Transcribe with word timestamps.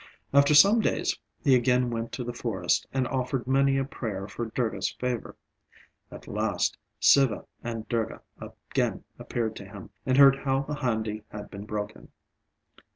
After 0.33 0.55
some 0.55 0.79
days 0.79 1.19
he 1.43 1.53
again 1.53 1.91
went 1.91 2.11
to 2.13 2.23
the 2.23 2.33
forest, 2.33 2.87
and 2.91 3.07
offered 3.09 3.45
many 3.45 3.77
a 3.77 3.83
prayer 3.85 4.27
for 4.27 4.45
Durga's 4.47 4.89
favour. 4.93 5.35
At 6.09 6.27
last 6.27 6.75
Siva 6.99 7.45
and 7.63 7.87
Durga 7.87 8.23
again 8.39 9.03
appeared 9.19 9.55
to 9.57 9.65
him, 9.65 9.91
and 10.07 10.17
heard 10.17 10.37
how 10.37 10.63
the 10.63 10.73
handi 10.77 11.21
had 11.29 11.51
been 11.51 11.65
broken. 11.67 12.11